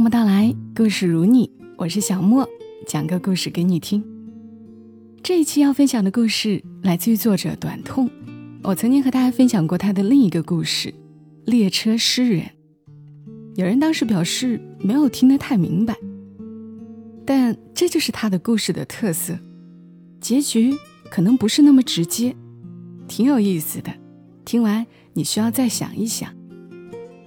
[0.00, 2.48] 默默到来，故事如你，我是小莫，
[2.86, 4.02] 讲个故事给你听。
[5.22, 8.08] 这一期要分享的故事来自于作者短痛。
[8.62, 10.88] 我曾经和大家分享过他的另一个故事
[11.44, 12.40] 《列车诗人》。
[13.56, 15.94] 有人当时表示没有听得太明白，
[17.26, 19.38] 但这就是他的故事的特色，
[20.18, 20.74] 结局
[21.10, 22.34] 可能不是那么直接，
[23.06, 23.92] 挺有意思的。
[24.46, 26.34] 听完你需要再想一想。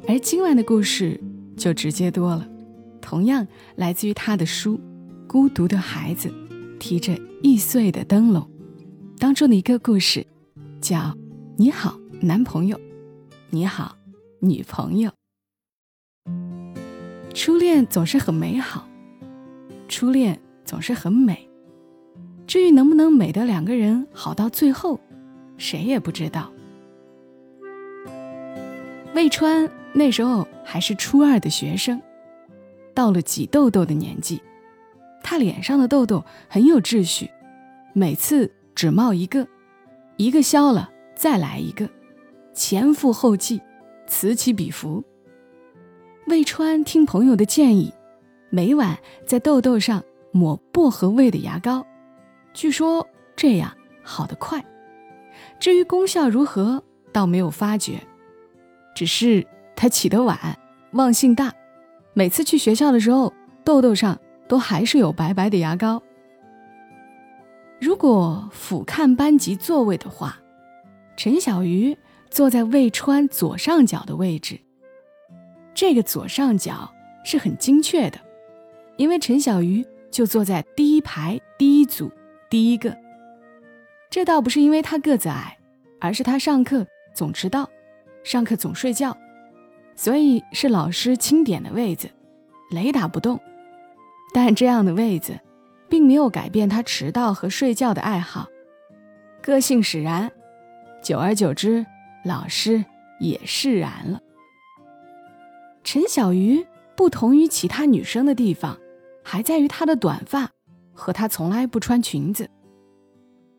[0.07, 1.21] 而今晚的故事
[1.55, 2.49] 就直接多了。
[3.03, 4.77] 同样来自于他的书
[5.27, 6.29] 《孤独的孩子》，
[6.79, 8.49] 提着易碎的灯笼，
[9.19, 10.25] 当中的一个故事，
[10.81, 10.97] 叫
[11.57, 12.77] 《你好，男朋友》，
[13.49, 13.97] 你好，
[14.39, 15.11] 女朋友。
[17.33, 18.87] 初恋总是很美好，
[19.89, 21.49] 初恋总是很美。
[22.47, 24.99] 至于能不能美的两个人好到最后，
[25.57, 26.51] 谁也不知道。
[29.13, 32.01] 魏川那时候还是初二的学生。
[32.93, 34.41] 到了挤痘痘的年纪，
[35.23, 37.29] 他脸上的痘痘很有秩序，
[37.93, 39.47] 每次只冒一个，
[40.17, 41.89] 一个消了再来一个，
[42.53, 43.61] 前赴后继，
[44.07, 45.03] 此起彼伏。
[46.27, 47.93] 魏川听朋友的建议，
[48.49, 51.85] 每晚在痘痘上抹薄荷味的牙膏，
[52.53, 54.63] 据说这样好得快。
[55.59, 57.99] 至于功效如何，倒没有发觉，
[58.95, 60.37] 只是他起得晚，
[60.91, 61.53] 忘性大。
[62.13, 63.33] 每次去学校的时候，
[63.63, 66.01] 痘痘上都还是有白白的牙膏。
[67.81, 70.37] 如果俯瞰班级座位的话，
[71.17, 71.97] 陈小鱼
[72.29, 74.59] 坐在魏川左上角的位置。
[75.73, 76.93] 这个左上角
[77.25, 78.19] 是很精确的，
[78.95, 82.11] 因为陈小鱼就坐在第一排第一组
[82.49, 82.95] 第一个。
[84.09, 85.57] 这倒不是因为他个子矮，
[85.99, 87.67] 而是他上课总迟到，
[88.23, 89.17] 上课总睡觉。
[89.95, 92.09] 所以是老师钦点的位子，
[92.71, 93.39] 雷打不动。
[94.33, 95.39] 但这样的位子，
[95.89, 98.47] 并没有改变他迟到和睡觉的爱好，
[99.41, 100.31] 个性使然。
[101.03, 101.85] 久而久之，
[102.25, 102.83] 老师
[103.19, 104.19] 也释然了。
[105.83, 108.77] 陈小鱼不同于其他女生的地方，
[109.23, 110.49] 还在于她的短发，
[110.93, 112.49] 和她从来不穿裙子。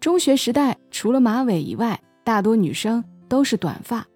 [0.00, 4.06] 中学时代，除了马尾以外，大多女生都是短发。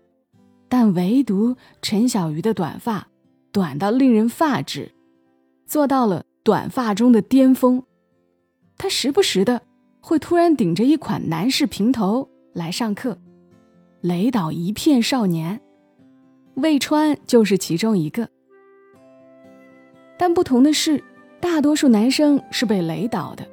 [0.69, 3.09] 但唯独陈小鱼的短发，
[3.53, 4.93] 短到令人发指，
[5.67, 7.83] 做到了短发中的巅峰。
[8.77, 9.63] 他时不时的
[10.01, 13.19] 会突然顶着一款男士平头来上课，
[14.03, 15.61] 雷倒一片少年。
[16.55, 18.29] 魏川就是其中一个。
[20.19, 21.03] 但不同的是，
[21.41, 23.47] 大多数男生是被雷倒的，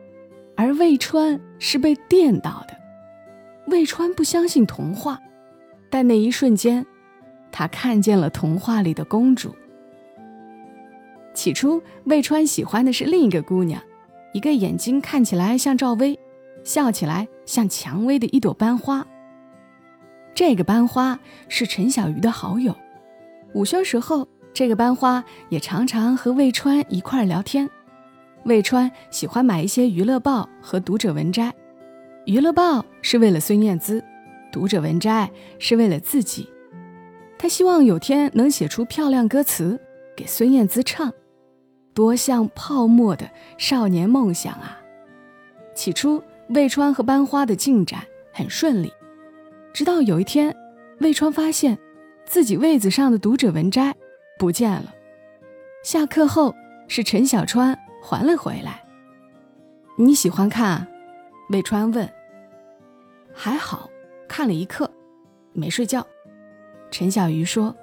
[0.58, 2.76] 而魏川是被电倒的。
[3.68, 5.22] 魏川不相信童话，
[5.90, 6.86] 但那一瞬间。
[7.58, 9.56] 他看见了童话里的公主。
[11.34, 13.82] 起初，魏川喜欢的是另一个姑娘，
[14.34, 16.20] 一个眼睛看起来像赵薇，
[16.66, 19.08] 笑起来像蔷薇的一朵班花。
[20.34, 21.18] 这个班花
[21.48, 22.76] 是陈小鱼的好友。
[23.54, 27.70] 午休时候，这个班花也常常和魏川一块聊天。
[28.44, 31.54] 魏川喜欢买一些娱乐报和读者文摘，
[32.26, 34.04] 娱乐报是为了孙燕姿，
[34.52, 36.50] 读者文摘是为了自己。
[37.38, 39.80] 他希望有天能写出漂亮歌词
[40.16, 41.14] 给孙燕姿唱，
[41.94, 44.82] 多像泡沫的少年梦想啊！
[45.76, 48.02] 起初，魏川和班花的进展
[48.32, 48.92] 很顺利，
[49.74, 50.56] 直到有一天，
[51.00, 51.78] 魏川发现
[52.26, 53.94] 自己位子上的读者文摘
[54.40, 54.94] 不见了。
[55.84, 56.56] 下课后，
[56.88, 58.84] 是陈小川还了回来。
[59.98, 60.88] 你喜欢看？
[61.50, 62.10] 魏川问。
[63.34, 63.90] 还好，
[64.28, 64.90] 看了一刻，
[65.54, 66.06] 没睡觉。
[66.92, 67.76] 陈小鱼说：“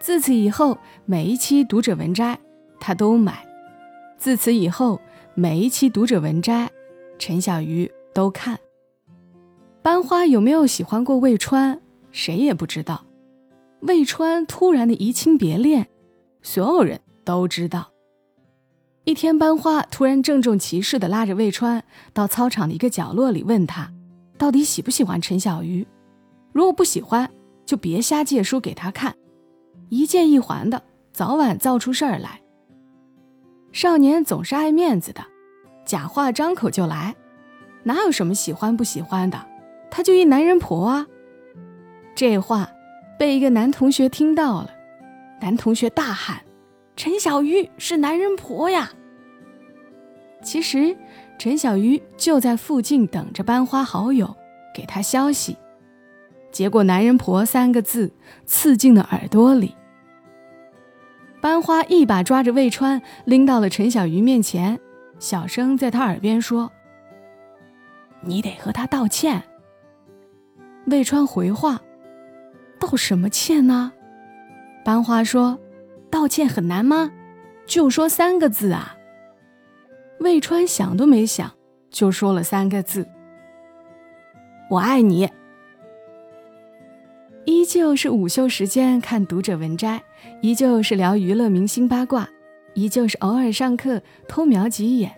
[0.00, 2.38] 自此以后，每一期读者文摘
[2.78, 3.34] 他都买；
[4.16, 5.00] 自此以后，
[5.34, 6.70] 每一期读者文摘，
[7.18, 8.58] 陈小鱼都看。
[9.82, 11.80] 班花有没有喜欢过魏川，
[12.10, 13.04] 谁也不知道。
[13.80, 15.88] 魏川突然的移情别恋，
[16.42, 17.90] 所有人都知道。
[19.04, 21.82] 一天，班花突然郑重其事地拉着魏川
[22.12, 23.90] 到操场的一个角落里，问他
[24.36, 25.86] 到底喜不喜欢陈小鱼。
[26.52, 27.30] 如果不喜欢，
[27.70, 29.14] 就别瞎借书给他看，
[29.90, 30.82] 一借一还的，
[31.12, 32.40] 早晚造出事儿来。
[33.70, 35.24] 少年总是爱面子的，
[35.86, 37.14] 假话张口就来，
[37.84, 39.46] 哪有什么喜欢不喜欢的？
[39.88, 41.06] 他就一男人婆啊！
[42.16, 42.68] 这话
[43.16, 44.70] 被一个男同学听到了，
[45.40, 46.42] 男同学大喊
[46.96, 48.90] ：“陈小鱼是男人婆呀！”
[50.42, 50.96] 其实，
[51.38, 54.36] 陈小鱼就在附近等着班花好友
[54.74, 55.56] 给他消息。
[56.50, 58.12] 结果“男人婆”三个字
[58.44, 59.74] 刺进了耳朵里。
[61.40, 64.78] 班花一把抓着魏川，拎到了陈小鱼面前，
[65.18, 66.70] 小声在他耳边说
[68.20, 69.42] ：“你得和他道歉。”
[70.86, 71.80] 魏川回话
[72.78, 73.92] ：“道什么歉呢？”
[74.84, 75.58] 班花说
[76.10, 77.10] ：“道歉很难吗？
[77.64, 78.96] 就说三个字啊。”
[80.20, 81.50] 魏川想都没想，
[81.90, 83.08] 就说了三个字
[84.68, 85.30] ：“我爱你。”
[87.50, 90.00] 依旧是午休时间看读者文摘，
[90.40, 92.28] 依旧是聊娱乐明星八卦，
[92.74, 95.10] 依旧是偶尔上课偷瞄几眼，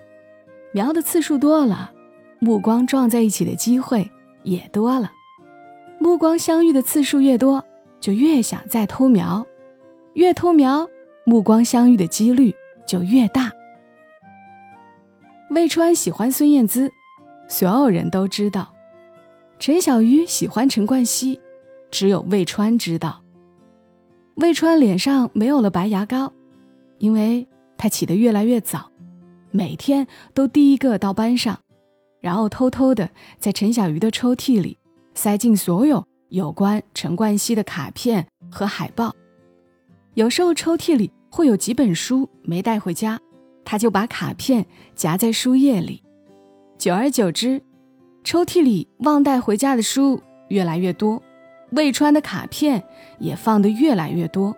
[0.73, 1.93] 瞄的次数多了，
[2.39, 4.11] 目光撞在一起的机会
[4.45, 5.13] 也多了。
[5.99, 7.63] 目光相遇的次数越多，
[8.01, 9.47] 就越想再偷瞄，
[10.15, 10.89] 越偷瞄，
[11.27, 12.55] 目光相遇的几率
[12.87, 13.53] 就越大。
[15.51, 16.91] 魏川喜欢孙燕姿，
[17.47, 18.73] 所有人都知道；
[19.59, 21.39] 陈小鱼喜欢陈冠希。
[21.93, 23.23] 只有魏川知道，
[24.37, 26.33] 魏川脸上没有了白牙膏，
[26.99, 27.47] 因为
[27.77, 28.91] 他起得越来越早，
[29.51, 31.61] 每天都第一个到班上，
[32.19, 34.79] 然后偷偷的在陈小鱼的抽屉里
[35.15, 39.15] 塞进所有有关陈冠希的卡片和海报。
[40.15, 43.21] 有时候抽屉里会有几本书没带回家，
[43.67, 44.65] 他就把卡片
[44.95, 46.03] 夹在书页里。
[46.79, 47.63] 久而久之，
[48.25, 51.23] 抽屉里忘带回家的书越来越多。
[51.73, 52.83] 魏川的卡片
[53.19, 54.55] 也放得越来越多，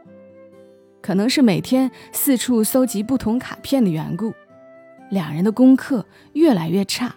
[1.01, 4.33] 可能是每天四处搜集不同卡片的缘故，
[5.11, 7.15] 两人的功课越来越差。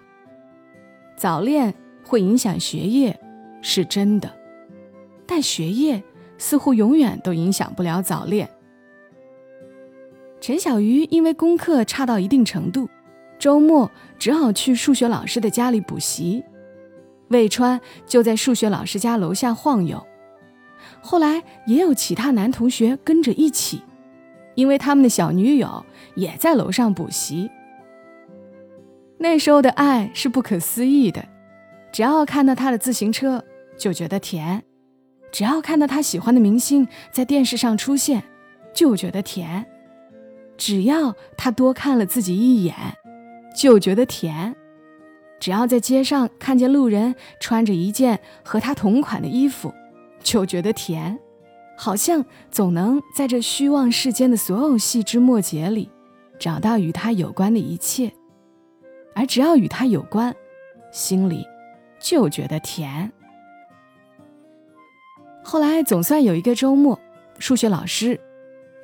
[1.15, 1.73] 早恋
[2.03, 3.19] 会影响学业，
[3.61, 4.31] 是真的，
[5.25, 6.03] 但学业
[6.37, 8.47] 似乎永远都影响不了早恋。
[10.39, 12.87] 陈小鱼因为功课差到一定程度，
[13.39, 13.89] 周末
[14.19, 16.43] 只好去数学老师的家里补习。
[17.29, 20.05] 魏川就在数学老师家楼下晃悠，
[21.01, 23.81] 后来也有其他男同学跟着一起，
[24.55, 25.85] 因为他们的小女友
[26.15, 27.49] 也在楼上补习。
[29.17, 31.25] 那时候的爱是不可思议的，
[31.91, 33.43] 只要看到他的自行车
[33.77, 34.63] 就觉得甜，
[35.31, 38.23] 只要看到他喜欢的明星在电视上出现
[38.73, 39.65] 就觉得甜，
[40.55, 42.75] 只要他多看了自己一眼
[43.55, 44.55] 就觉得甜。
[45.39, 49.73] 只要在街上看见路人穿着一件和他同款的衣服，
[50.21, 51.17] 就觉得甜，
[51.77, 55.89] 好像总能在这虚妄世间的所有细枝末节里，
[56.39, 58.11] 找到与他有关的一切。
[59.13, 60.35] 而只要与他有关，
[60.91, 61.45] 心里
[61.99, 63.11] 就觉得甜。
[65.43, 66.99] 后来总算有一个周末，
[67.39, 68.19] 数学老师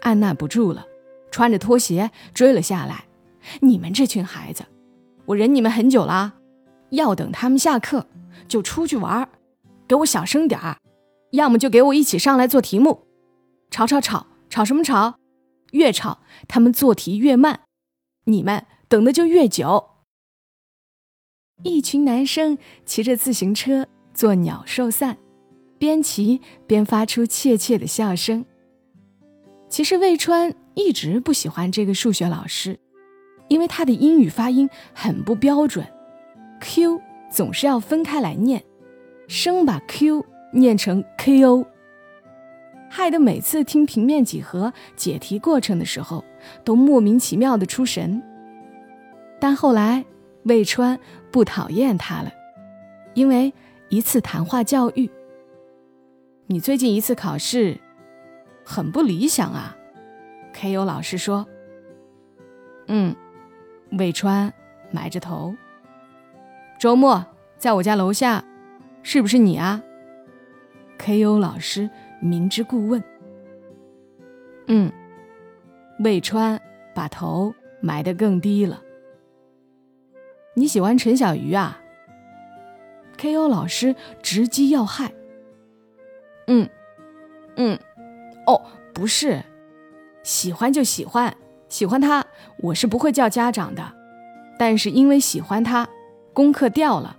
[0.02, 0.86] 按捺不住了，
[1.30, 3.06] 穿着拖鞋追了下来
[3.62, 4.64] ：“你们这群孩子，
[5.26, 6.36] 我忍你们很久了。”
[6.94, 8.08] 要等他们下课
[8.48, 9.30] 就出去玩儿
[9.88, 10.78] 给我小声点儿，
[11.32, 13.06] 要么就给我一起上来做题目。
[13.70, 15.16] 吵吵吵吵什么吵？
[15.72, 17.62] 越吵他们做题越慢，
[18.26, 19.90] 你们等的就越久。
[21.64, 25.18] 一群男生骑着自行车做鸟兽散，
[25.80, 28.46] 边骑边发出怯怯的笑声。
[29.68, 32.80] 其实魏川一直不喜欢这个数学老师，
[33.48, 35.88] 因为他的英语发音很不标准。
[36.64, 38.64] Q 总是要分开来念，
[39.28, 41.66] 生把 Q 念成 KO，
[42.90, 46.24] 害得每次听平面几何解题过程的时候，
[46.64, 48.24] 都莫名其妙的出神。
[49.42, 50.06] 但后来
[50.44, 50.98] 魏川
[51.32, 52.32] 不讨厌他了，
[53.14, 53.54] 因为
[53.90, 55.12] 一次谈话教育。
[56.48, 57.78] 你最近一次考试
[58.64, 59.76] 很不理想啊
[60.56, 61.46] ，KO 老师说。
[62.88, 63.14] 嗯，
[63.98, 64.54] 魏川
[64.92, 65.54] 埋着头。
[66.84, 67.26] 周末
[67.58, 68.44] 在我家楼下，
[69.04, 69.82] 是不是你啊
[70.98, 71.40] ？K.O.
[71.40, 73.02] 老师明知故问。
[74.68, 74.92] 嗯，
[76.00, 76.60] 魏川
[76.94, 78.82] 把头埋得更低了。
[80.56, 81.80] 你喜欢陈小鱼啊
[83.16, 83.48] ？K.O.
[83.48, 85.14] 老师直击要害。
[86.48, 86.68] 嗯，
[87.56, 87.80] 嗯，
[88.46, 88.62] 哦，
[88.94, 89.42] 不是，
[90.22, 91.34] 喜欢就喜欢，
[91.70, 92.26] 喜欢他，
[92.58, 93.94] 我是不会叫家长的。
[94.60, 95.88] 但是因为喜欢他。
[96.34, 97.18] 功课掉了，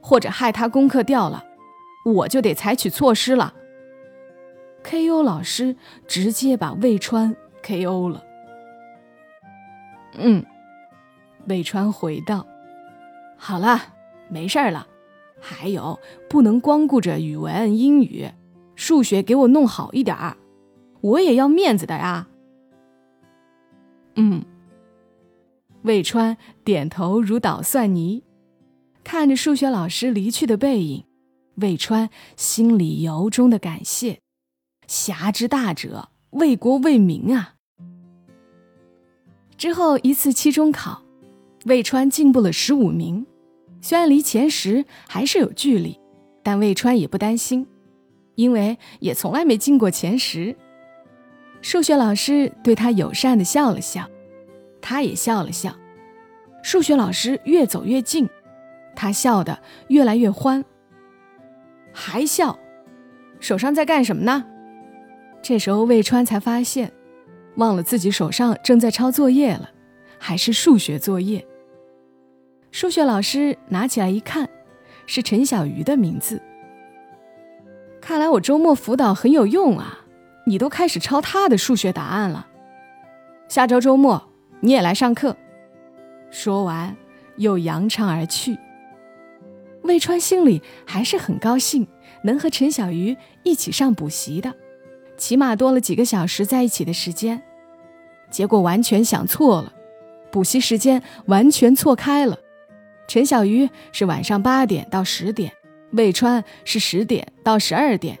[0.00, 1.44] 或者害他功课掉了，
[2.04, 3.54] 我就得采取措施了。
[4.84, 5.22] K.O.
[5.22, 5.76] 老师
[6.06, 8.08] 直接把魏川 K.O.
[8.08, 8.24] 了。
[10.14, 10.44] 嗯，
[11.46, 12.46] 魏川回道
[13.38, 13.80] ：“好了，
[14.28, 14.86] 没事儿了。
[15.40, 18.30] 还有，不能光顾着语文、英语，
[18.76, 20.36] 数学给我弄好一点儿，
[21.00, 22.28] 我也要面子的呀。”
[24.16, 24.44] 嗯，
[25.82, 28.22] 魏川点头如捣蒜泥。
[29.04, 31.04] 看着数学老师离去的背影，
[31.56, 34.20] 魏川心里由衷的感谢：
[34.86, 37.54] 侠之大者，为国为民啊！
[39.56, 41.02] 之后一次期中考，
[41.66, 43.26] 魏川进步了十五名，
[43.80, 45.98] 虽然离前十还是有距离，
[46.42, 47.66] 但魏川也不担心，
[48.34, 50.56] 因为也从来没进过前十。
[51.60, 54.08] 数学老师对他友善的笑了笑，
[54.80, 55.76] 他也笑了笑。
[56.62, 58.28] 数学老师越走越近，
[58.94, 59.58] 他笑得
[59.88, 60.64] 越来越欢，
[61.92, 62.58] 还笑，
[63.40, 64.44] 手上在干什么呢？
[65.42, 66.92] 这时候魏川才发现。
[67.56, 69.68] 忘了自己手上正在抄作业了，
[70.18, 71.46] 还是数学作业。
[72.70, 74.48] 数学老师拿起来一看，
[75.04, 76.40] 是陈小鱼的名字。
[78.00, 79.98] 看来我周末辅导很有用啊！
[80.46, 82.46] 你都开始抄他的数学答案了。
[83.48, 84.30] 下周周末
[84.60, 85.36] 你也来上课。
[86.30, 86.96] 说完，
[87.36, 88.58] 又扬长而去。
[89.82, 91.86] 魏川心里还是很高兴，
[92.24, 94.54] 能和陈小鱼一起上补习的。
[95.16, 97.42] 起码多了几个小时在一起的时间，
[98.30, 99.72] 结果完全想错了，
[100.30, 102.38] 补习时间完全错开了。
[103.06, 105.52] 陈小鱼是晚上八点到十点，
[105.92, 108.18] 魏川是十点到十二点，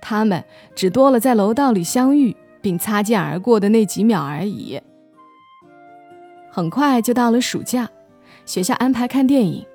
[0.00, 0.42] 他们
[0.74, 4.80] 只多了在楼道里相遇并擦肩而过的那几秒而已。
[6.50, 7.90] 很快就到了暑假，
[8.46, 9.66] 学校安排看电影，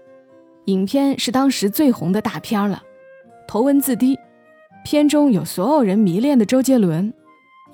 [0.65, 2.83] 影片是当时最红的大片了，
[3.47, 4.17] 头文字 D。
[4.85, 7.13] 片中有所有人迷恋的周杰伦，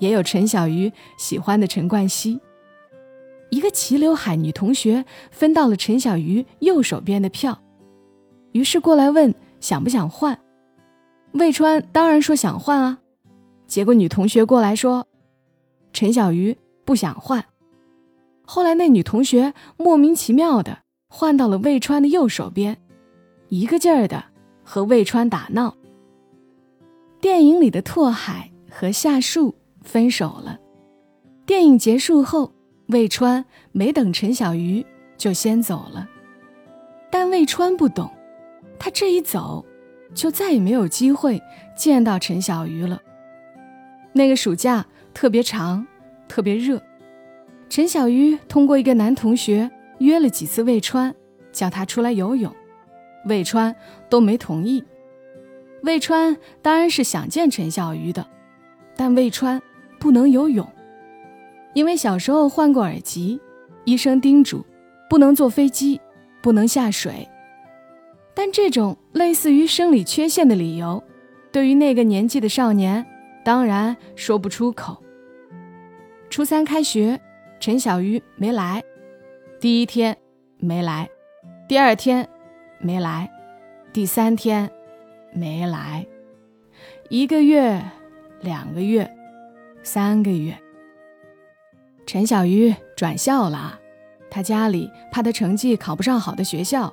[0.00, 2.40] 也有陈小鱼喜欢的陈冠希。
[3.50, 7.62] 一个齐刘海女同学分到了陈小鱼右手边的票，
[8.52, 10.38] 于是过来问想不想换。
[11.32, 12.98] 魏川当然说想换啊，
[13.66, 15.06] 结果女同学过来说，
[15.92, 17.44] 陈小鱼不想换。
[18.44, 20.78] 后来那女同学莫名其妙的
[21.08, 22.76] 换到了魏川的右手边，
[23.48, 24.24] 一个劲儿的
[24.62, 25.76] 和魏川打闹。
[27.20, 30.58] 电影里的拓海和夏树分手了。
[31.46, 32.52] 电影结束后，
[32.88, 34.84] 魏川没等陈小鱼
[35.16, 36.08] 就先走了。
[37.10, 38.10] 但魏川不懂，
[38.78, 39.64] 他这一走，
[40.12, 41.40] 就再也没有机会
[41.76, 43.00] 见到陈小鱼了。
[44.12, 44.84] 那个暑假
[45.14, 45.86] 特别长，
[46.28, 46.82] 特别热。
[47.68, 51.14] 陈小鱼通过一个男同学约了几次魏川，
[51.52, 52.54] 叫他出来游泳，
[53.26, 53.74] 魏川
[54.08, 54.84] 都没同意。
[55.82, 58.26] 魏川当然是想见陈小鱼的，
[58.96, 59.60] 但魏川
[59.98, 60.66] 不能游泳，
[61.74, 63.40] 因为小时候患过耳疾，
[63.84, 64.64] 医生叮嘱
[65.08, 66.00] 不能坐飞机，
[66.42, 67.28] 不能下水。
[68.34, 71.02] 但这种类似于生理缺陷的理由，
[71.50, 73.06] 对于那个年纪的少年，
[73.44, 75.02] 当然说不出口。
[76.28, 77.18] 初三开学，
[77.60, 78.82] 陈小鱼没来，
[79.58, 80.16] 第一天
[80.58, 81.08] 没来，
[81.66, 82.28] 第二天
[82.78, 83.30] 没来，
[83.92, 84.70] 第三天。
[85.32, 86.06] 没来，
[87.10, 87.82] 一个月、
[88.40, 89.10] 两个月、
[89.82, 90.56] 三个月，
[92.06, 93.78] 陈小鱼转校了。
[94.30, 96.90] 他家里怕他成绩考不上好的学校，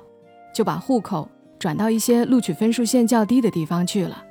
[0.52, 1.26] 就把户口
[1.58, 4.22] 转到一些录取分数线较低的地方去了。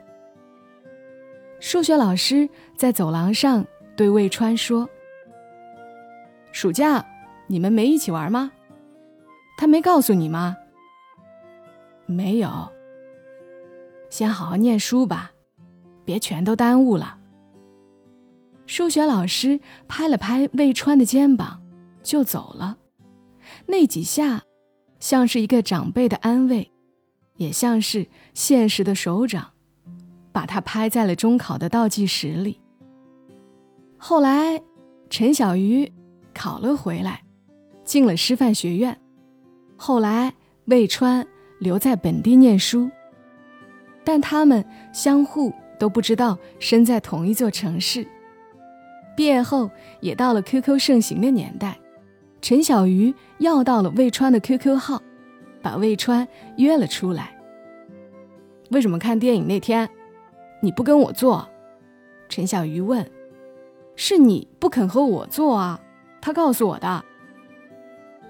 [1.59, 2.47] 数学老师
[2.77, 4.87] 在走廊上对魏川说
[6.53, 7.03] ：“暑假
[7.53, 8.51] 你们没一起玩吗？
[9.55, 10.57] 他没告诉你吗？
[12.07, 12.49] 没有。”
[14.09, 15.31] 先好好念书吧，
[16.03, 17.19] 别全都耽误了。
[18.65, 21.61] 数学老师拍了拍魏川的肩膀，
[22.01, 22.79] 就走了。
[23.67, 24.41] 那几下，
[24.99, 26.71] 像是一个长辈的安慰，
[27.35, 29.51] 也像是现实的手掌，
[30.31, 32.59] 把他拍在了中考的倒计时里。
[33.97, 34.59] 后来，
[35.11, 35.91] 陈小鱼
[36.33, 37.22] 考了回来，
[37.83, 38.97] 进了师范学院。
[39.75, 40.33] 后来，
[40.65, 41.25] 魏川
[41.59, 42.89] 留在本地念书。
[44.03, 44.63] 但他们
[44.93, 48.05] 相互都不知道身在同一座城市。
[49.15, 49.69] 毕业后
[50.01, 51.79] 也到了 QQ 盛行的年代，
[52.41, 55.01] 陈小鱼要到了魏川的 QQ 号，
[55.61, 57.37] 把魏川约了出来。
[58.71, 59.87] 为什么看电影那天
[60.61, 61.47] 你不跟我做？
[62.27, 63.09] 陈小鱼问。
[63.95, 65.79] 是你不肯和我做啊？
[66.19, 67.05] 他告诉我的。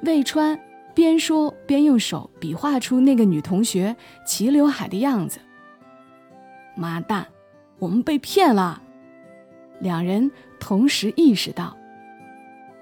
[0.05, 0.59] 魏川
[0.93, 3.95] 边说边用手比划出那个女同学
[4.25, 5.39] 齐刘海的样子。
[6.75, 7.27] 妈蛋，
[7.79, 8.81] 我们被骗了！
[9.79, 10.29] 两人
[10.59, 11.77] 同时意识到。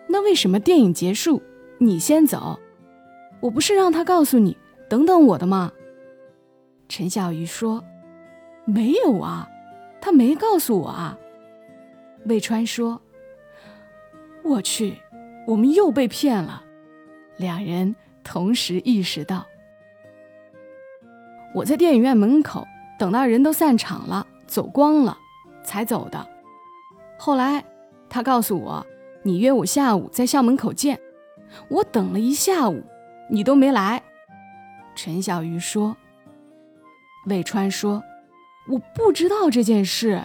[0.08, 1.42] 那为什么电影结束
[1.78, 2.60] 你先走？
[3.40, 4.58] 我不是让他告诉你
[4.90, 5.72] 等等我的吗？
[6.90, 7.84] 陈小鱼说
[8.66, 9.48] ：“没有啊，
[10.02, 11.18] 他没告诉我啊。”
[12.26, 13.02] 魏川说
[14.44, 14.98] ：“我去，
[15.48, 16.66] 我们又被骗了。”
[17.42, 17.94] 两人
[18.24, 19.46] 同时意识到。
[21.54, 22.66] 我在电影院门口。
[23.00, 25.18] 等到人都散场了，走光了，
[25.64, 26.28] 才走的。
[27.18, 27.66] 后来，
[28.08, 28.86] 他告诉我，
[29.24, 31.00] 你约我下午在校门口见，
[31.68, 32.84] 我等了一下午，
[33.28, 34.04] 你都没来。”
[34.94, 35.98] 陈小鱼说。
[37.26, 38.04] 魏川说
[38.70, 40.22] ：“我不知道这件事。”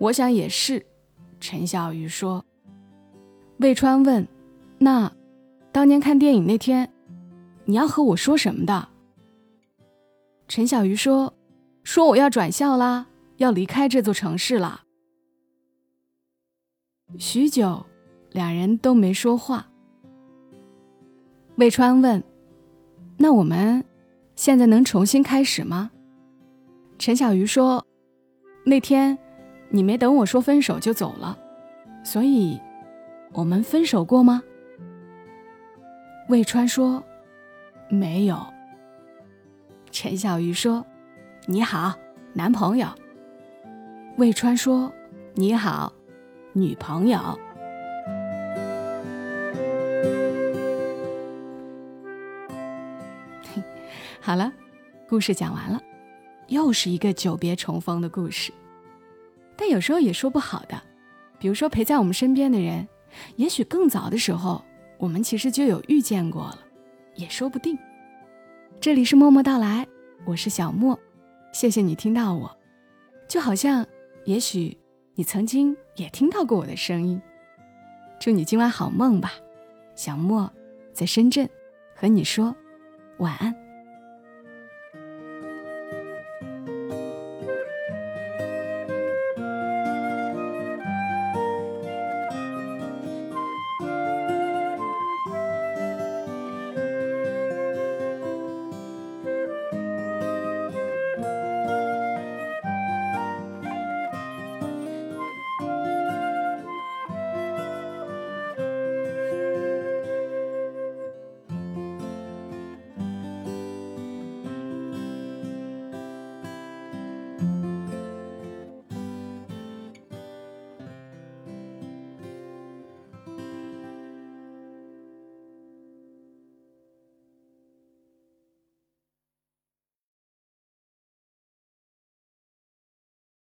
[0.00, 0.86] 我想也是，
[1.38, 2.42] 陈小鱼说。
[3.58, 4.26] 魏川问
[4.80, 5.12] ：“那，
[5.74, 6.88] 当年看电影那天，
[7.64, 8.90] 你要和我说什么的？”
[10.46, 11.34] 陈小鱼说
[11.82, 14.82] ：“说我要转校啦，要离开这座城市了。”
[17.18, 17.84] 许久，
[18.30, 19.66] 两人都没说话。
[21.56, 22.22] 魏川问
[23.18, 23.84] ：“那我们
[24.36, 25.90] 现在能重新开始吗？”
[27.00, 27.84] 陈小鱼说
[28.64, 29.18] ：“那天
[29.70, 31.36] 你没等我说分手就走了，
[32.04, 32.60] 所以
[33.32, 34.40] 我们分手过吗？”
[36.28, 37.04] 魏川说
[37.90, 38.38] ：“没有。”
[39.92, 40.84] 陈小鱼说
[41.46, 41.94] ：“你好，
[42.32, 42.88] 男朋友。”
[44.16, 44.90] 魏川说
[45.34, 45.92] ：“你好。”
[46.56, 47.18] 女朋友，
[54.20, 54.52] 好了，
[55.08, 55.82] 故事讲完了，
[56.46, 58.52] 又是一个久别重逢的故事。
[59.56, 60.80] 但有时候也说不好的，
[61.40, 62.86] 比如说陪在我们身边的人，
[63.34, 64.64] 也许更早的时候，
[65.04, 66.58] 我们其实就有遇见过了，
[67.14, 67.78] 也说不定。
[68.80, 69.86] 这里是默默到来，
[70.24, 70.98] 我是小莫，
[71.52, 72.50] 谢谢你听到我，
[73.28, 73.86] 就好像，
[74.24, 74.74] 也许。
[75.16, 77.20] 你曾经也听到过我的声音，
[78.18, 79.32] 祝你今晚好梦吧，
[79.94, 80.50] 小莫
[80.92, 81.48] 在深圳
[81.94, 82.56] 和你说
[83.18, 83.54] 晚安。